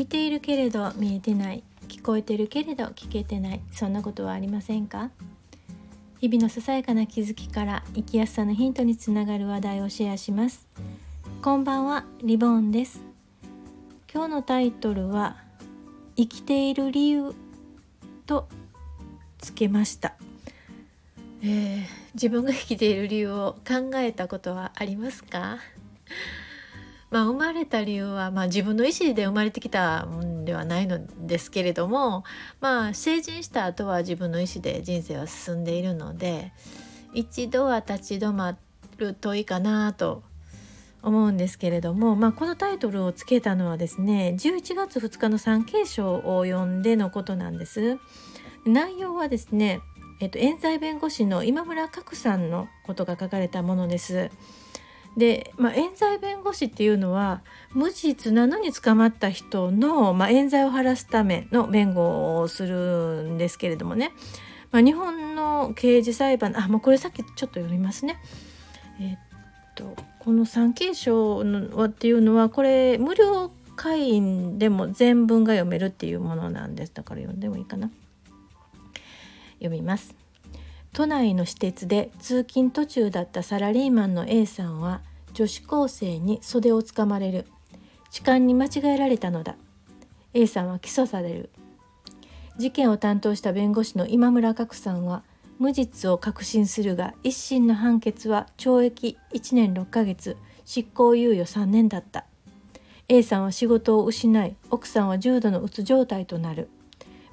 [0.00, 5.10] 見ているけれど見えてない聞こえてるけれど聞けてないそんなことはありませんか？
[6.22, 10.66] 日々のささやかな気づきから生きやすさのヒントにつながる話題をシェアします。
[11.42, 13.02] こんばんはリボンです。
[14.10, 15.36] 今日のタイトルは
[16.16, 17.34] 生きている理由
[18.24, 18.48] と
[19.36, 20.14] つけました、
[21.42, 21.82] えー、
[22.14, 25.58] 自分が生きている理由を考えたことはありますか？
[27.10, 32.24] まあ、生まれた理由は、まあ、自分の意思で生まれてきたもんではないのですけれども、
[32.60, 36.52] まあ、成人した後は自分の意思で人生は進んでいるので
[37.12, 38.56] 一度は立ち止ま
[38.96, 40.22] るといいかなと
[41.02, 47.98] 思うんですけれども、まあ、このタイトルをつけたのはですね11月2日の産経省を読んでのことなんです。
[48.66, 49.80] 内容はですね、
[50.20, 54.30] えっと、冤罪弁護士の今村角さんのことが書かれたものです。
[55.16, 57.42] で、まあ、冤罪弁護士っていうのは
[57.72, 64.12] 無実なのに捕まった人の、まあ、冤罪を晴らすための弁護をするんですけれどもね、
[64.70, 68.18] まあ、日本の刑事裁判あもうこれさっきちょっと読みますね。
[69.00, 69.18] えっ
[69.74, 77.90] とこの産経省のっていうのはこれ無料会員でも全文が読めるっていうものなんですだから読んでもいいかな。
[79.58, 80.14] 読みます
[80.92, 85.02] 都内の私鉄で通勤途中だったサラリーマンの A さんは
[85.32, 87.46] 女子高生に袖をつかまれる。
[88.10, 89.56] 痴漢に間違えられたのだ。
[90.34, 91.50] A さんは起訴される。
[92.58, 95.22] 事件を担当した弁護士の今村角さんは
[95.58, 102.26] 無実を確信するが一審の判決は懲役1年6ヶ月執行猶予3年だった。
[103.08, 106.68] A さんは仕事を失い奥さんは重度のうつ状態となる。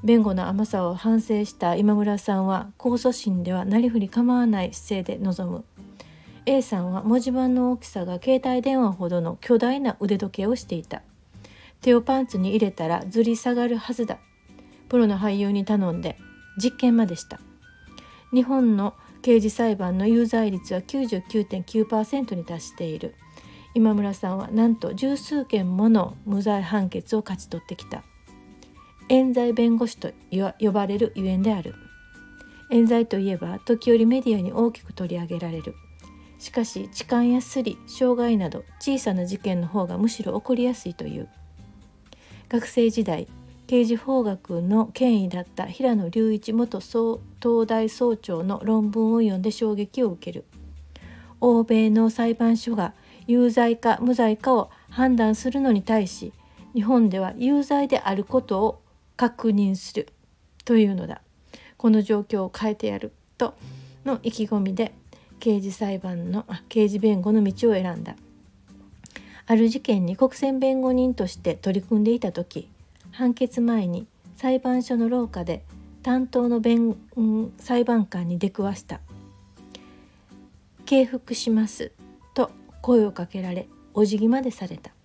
[0.03, 5.66] 弁護の甘さを反省した今村さんは控訴審ではなりふり構わない姿勢で臨む。
[6.45, 11.02] A さんは文字盤の大きさが携帯電話ほどの巨大な腕時計をしていた。
[11.81, 14.20] 手をパンツに入れたらずり下がるはずだ。
[14.88, 16.18] プロの俳優に頼んで
[16.62, 17.40] 実験までした。
[18.34, 23.16] 日本の刑事裁判の有罪率は99.9%に達している。
[23.74, 28.03] 今村さんはなんと十数件もの無罪判決を勝ち取ってきた。
[29.09, 30.12] 冤罪弁護士と
[30.59, 31.75] 呼ばれるゆえんである。
[32.69, 35.75] 冤罪といえば時折メディアに大きく取り上げられる。
[36.40, 41.29] しかし痴漢やスリ傷害など小さな事件の方がむしろ起こりやすいという。
[42.50, 43.28] 学生時代
[43.67, 50.46] 刑事法学の権威だった平野隆一元総東大総長の論文を読んで衝撃を受ける。
[51.40, 52.94] 欧米の裁判所が
[53.28, 56.34] 有罪か無罪かを判断するのに対し
[56.73, 58.81] 日本では有罪であることを
[59.17, 60.07] 確認する
[60.63, 61.22] というのだ。
[61.78, 63.53] この状況を変えてやると
[64.05, 64.94] の意気込みで
[65.39, 68.16] 刑事裁判の刑事弁護の道を選んだ。
[69.45, 72.69] ある事件に国選弁護人として取り組んでいた時
[73.11, 75.63] 判決前に裁判所の廊下で
[76.03, 76.95] 担当の弁、
[77.57, 79.01] 裁判官に出くわした
[80.85, 81.91] 「敬服します」
[82.34, 82.51] と
[82.81, 84.97] 声をかけられお辞儀までされた。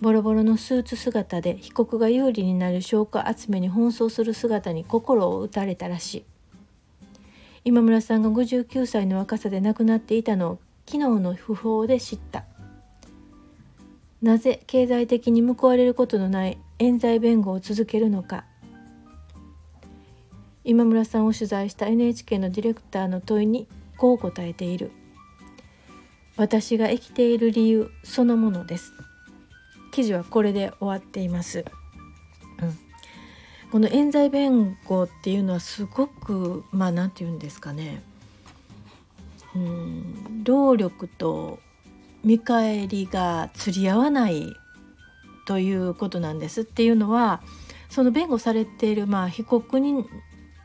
[0.00, 6.24] ボロボロのスーツ姿で被告が有利になる証拠集めに奔走する姿に心を打たれたらしい。
[7.66, 12.44] 今村さんが59歳の若さで亡くなっていたのを昨日の訃報で知った。
[14.22, 18.46] なぜ経済的に報われることのない冤罪弁護を続けるのか。
[20.64, 23.66] 今村さんを取材した NHK のディレクターの問いに
[23.98, 24.92] こう答えている
[26.36, 28.94] 私が生きている理由そのものです。
[30.00, 31.58] 記事はこれで終わっています。
[31.58, 32.78] うん、
[33.70, 38.02] この冤罪弁護っていうのはすごくまあ何て言うんですかね
[39.54, 41.58] うん労力と
[42.24, 44.54] 見返りが釣り合わない
[45.46, 47.42] ということなんですっていうのは
[47.90, 50.06] その弁護されているまあ被告に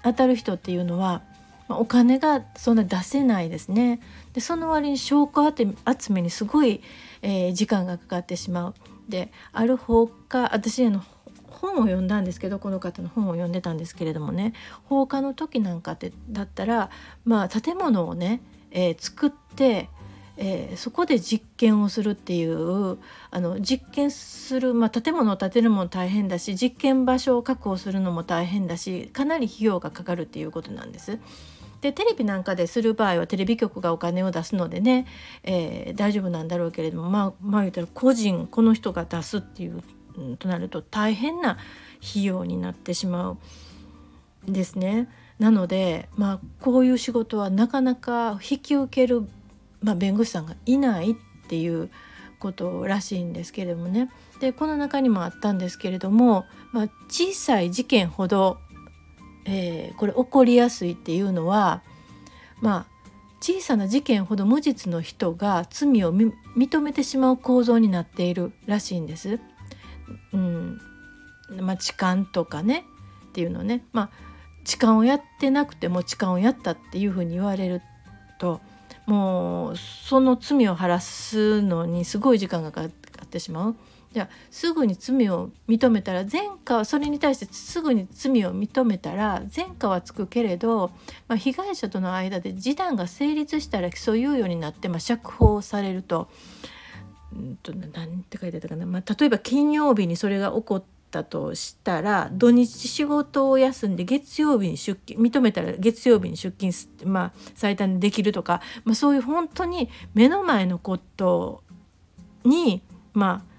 [0.03, 1.23] 当たる人っていうのは
[1.67, 3.99] お金がそんな出せないですね。
[4.33, 6.81] でその割に証拠集めにすごい、
[7.21, 8.73] えー、時間がかかってしまう。
[9.09, 11.03] である放火私への
[11.47, 14.53] 本を読んだんですけどこの方の本を読んでたんですけれどもね
[14.85, 16.89] 放火の時なんかってだったら
[17.23, 18.41] まあ建物をね、
[18.71, 19.89] えー、作って、
[20.37, 22.97] えー、そこで実験をするっていう
[23.31, 31.19] あの実験する、まあ、建物を建てるも大変だし実験場所を確保するのも大変だしかなり費用がかかるっていうことなんです。
[31.85, 35.05] でテレビなんかでする場合はテレビ局がお金を出すのでね、
[35.43, 39.83] えー、大丈夫なんだろうけれどもまあまあ言ったら個人この人が出すっていう、
[40.17, 41.59] うん、となると大変な
[42.01, 43.37] 費用になってしま
[44.47, 45.09] うんですね。
[45.37, 49.27] なのでまあこういう仕事はなかなか引き受ける、
[49.83, 51.15] まあ、弁護士さんがいないっ
[51.47, 51.91] ていう
[52.39, 54.09] ことらしいんですけれどもね
[54.39, 58.57] でこの中にもあったんですけれども、まあ、小さい事件ほど、
[59.45, 61.81] えー、これ起こりやすいっていうのは
[62.61, 62.95] まあ
[63.39, 69.39] 小さな事件ほど無実の人が罪を認めてしまう構造になっているらしいんです。
[70.33, 70.81] うん
[71.59, 72.85] まあ、痴漢とかね
[73.29, 74.09] っていうのね、まあ、
[74.63, 77.81] 痴漢をやってなくても痴漢をやったっていうふうに言われる
[78.39, 78.61] と
[79.05, 82.87] もうその罪を晴らすのにすごい時間がかか
[83.23, 83.75] ってしまう。
[84.15, 90.91] じゃあすぐに罪を認めたら前科はそれに対してすぐに罪を認めたら前科はつくけれど、
[91.27, 96.29] まあ、被害者との間で示談が成立したら起訴猶予になって、まあ、釈放されると。
[97.37, 106.71] んと何て書いてあったかな、まあ、例えば金曜日にそれが起こったとしたら土日仕事を休んで月曜日に出勤認めたら月曜日に出勤
[107.03, 111.63] まあ、最短でできるとか、まあ、そういう本当に目の前のこと
[112.45, 112.81] に
[113.13, 113.54] まあ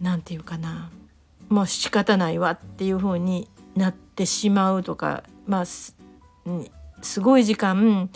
[0.00, 0.90] 何て言うかな。
[1.48, 5.24] もう仕方ないわっていう風になってしまうとか。
[5.46, 5.94] まあす
[7.20, 8.10] ごい時間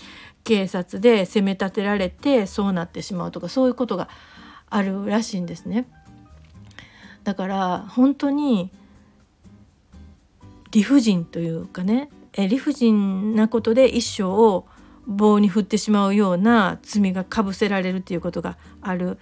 [0.44, 3.48] 警察で責め立てられてそうなってしまうとか。
[3.48, 4.08] そういうことが
[4.70, 5.86] あるらしいんですね。
[7.25, 8.70] だから本当に
[10.70, 12.10] 理不尽というかね。
[12.37, 14.66] 理不尽なことで一生を
[15.06, 19.19] 棒に振ってしまうような罪がかぶせられるっていうことがある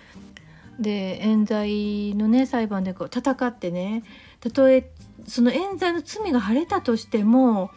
[0.79, 4.03] で冤罪のね裁判でこう戦ってね
[4.41, 4.91] たとえ
[5.27, 7.71] その冤罪の罪が晴れたとしても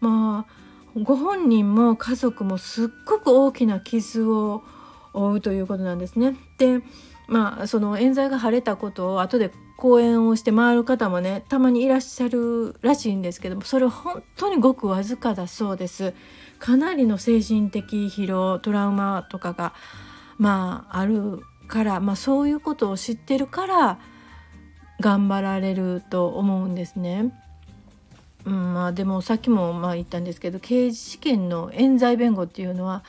[0.00, 0.64] まあ
[1.02, 4.62] ご本人も家族もすっごく大きな傷を
[5.12, 6.36] 負うということなんですね。
[6.58, 6.82] で
[7.26, 16.14] まあその冤罪が晴れたことを後で講演をして回る方もねたまにいらっしゃるらしいんですけどもそれは本当にごくわずかだそうです。
[16.58, 19.74] かなりの精神的疲労トラウマとかが
[20.38, 23.98] まああるから、まあ、そういうことを知ってるから
[25.00, 27.32] 頑張られると思うんですね。
[28.44, 33.02] うんまあ、でもさっきもまあ言ったんですけど刑事事件の冤罪弁護っていうのは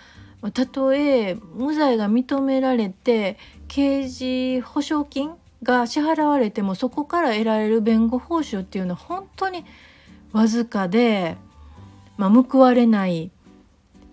[0.54, 3.38] たとえ無罪が認められて
[3.68, 9.66] 刑事保証金が支払われてもそこから得られる弁護報酬っていうのは本当に
[10.32, 11.38] わずかで、
[12.18, 13.32] まあ、報われない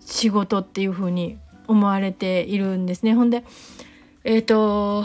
[0.01, 1.37] 仕事っていうふうに
[1.67, 3.13] 思われているんですね。
[3.13, 3.43] ほんで
[4.25, 5.03] え、ー、と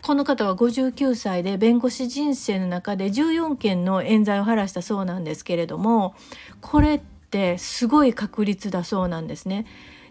[0.00, 6.14] この方は59歳で弁護士人生の中で14件の冤罪を晴らしたそうなんですけれども
[6.62, 9.66] これってすごい確率だそうなんですね。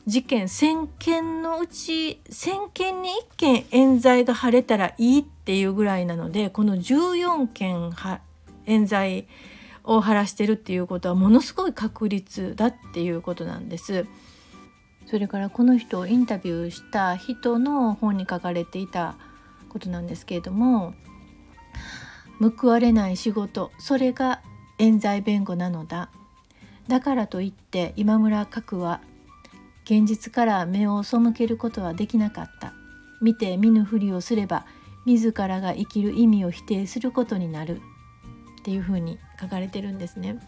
[0.06, 7.91] 事件1,000件のうち1,000件に1件冤罪が晴れたらいいっていうぐらいなのでこの14件
[8.68, 9.27] 冤罪
[9.83, 14.06] を晴らしてるっていうことはものすごい確率だっていうことなんです。
[15.05, 19.15] それからこの人をインタビューした人の本に書かれていた
[19.69, 20.93] ことなんですけれども
[22.39, 24.41] 報われない仕事それが
[24.77, 26.09] 冤罪弁護なのだ。
[26.87, 29.01] だからといって今村角は
[29.85, 32.73] 現実から目を背けることはできなかった。
[33.21, 34.65] 見て見ぬふりをすれば
[35.05, 37.81] 自らが生きる意味を否定することになる。
[38.61, 40.39] っていうふうに書かれてるんですね。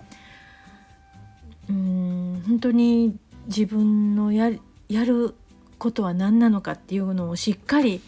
[1.70, 3.18] うん本当に
[3.48, 5.36] 自分のやる
[5.78, 8.02] ことは何なのかっていうのをしっかり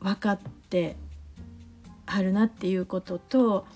[0.00, 0.38] 分かっ
[0.68, 0.96] て
[2.06, 3.66] はるなっていうことと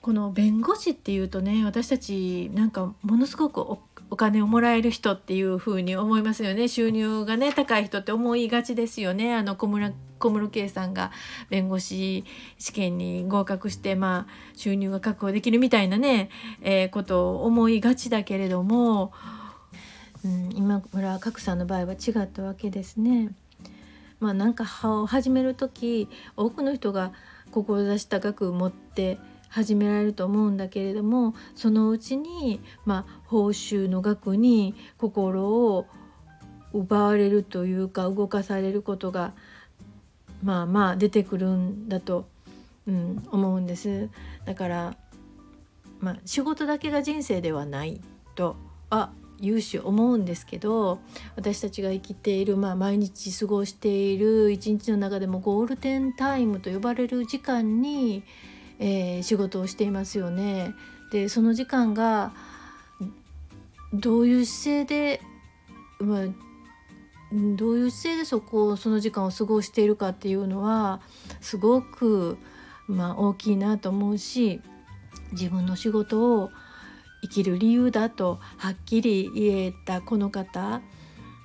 [0.00, 3.60] この弁護士っていうとね私たちなんかものすごく
[4.10, 6.68] お金をもらえる人っていう風に思いますよね。
[6.68, 9.34] 収入がね高い人って思いがちですよね。
[9.34, 11.12] あの小室小室圭さんが
[11.48, 12.24] 弁護士
[12.58, 16.28] 試験に合格してまあ収入が確保できるみたいなね、
[16.60, 19.12] えー、ことを思いがちだけれども
[20.24, 23.34] うん、今村角さんの場合は違ったわけですね。
[24.20, 27.12] まあなんか歯を始める時多くの人が
[27.50, 35.86] 志高く持って始められると思うんだけれどもそのうちに、まあ、報酬の額に心を
[36.72, 39.34] 奪われるというか動かされることが
[40.42, 42.26] まあまあ出てくるんだと、
[42.86, 44.08] うん、思うんです。
[44.44, 44.96] だから、
[46.00, 48.00] まあ、仕事だけが人生ではない
[48.34, 48.56] と
[48.88, 49.10] あ
[49.40, 51.00] 言うし思うんですけど
[51.36, 58.22] 私たちが生きている、まあ、毎日過ごしている一日の中でもゴールデンタイムと呼ばれる時間に、
[58.78, 60.74] えー、仕事をしていますよね。
[61.10, 62.32] でその時間が
[63.92, 65.20] どういう姿勢で、
[65.98, 66.24] まあ、
[67.56, 71.00] どういう姿勢でそこをその時間を過ごしているかっていうのは
[71.40, 72.38] すごく、
[72.86, 74.60] まあ、大きいなと思うし
[75.32, 76.50] 自分の仕事を
[77.22, 80.82] 生きる理由だとはっきり言えたこの方。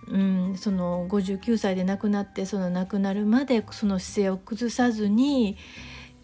[0.09, 5.57] うん、その59歳で亡くなってその亡くなるまでその姿勢を崩さずに、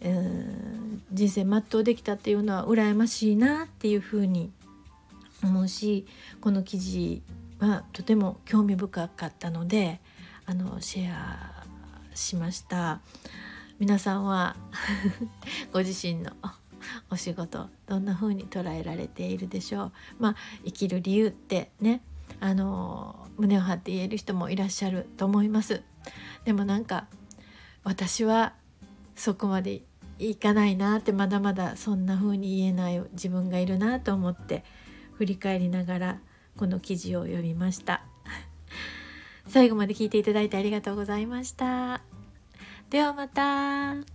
[0.00, 4.50] うん、人生全うできたっていうのは羨ましいなっていうふうに
[5.42, 6.06] 思うし
[6.40, 7.22] この記事
[7.58, 10.00] はとても興味深かったので
[10.46, 11.64] あのシェア
[12.14, 13.00] しました。
[13.80, 14.56] 皆さんは
[15.72, 16.30] ご自身の
[17.10, 19.92] お仕事どんな風に捉えられているでしょう。
[20.18, 22.02] まあ生きる理由ってね
[22.40, 25.82] あの胸を張って言える人もいらっしゃると思います。
[26.44, 27.06] でもなんか
[27.82, 28.54] 私は
[29.16, 29.82] そこまで
[30.18, 34.64] いかないなってまだまだそんな風に言えない自分がいるなと思って
[35.14, 36.18] 振り返りながら
[36.56, 38.04] この記事を読みました。
[39.48, 42.00] 最後まで聞いていただいてありがとうございました。
[42.90, 44.13] ではまた。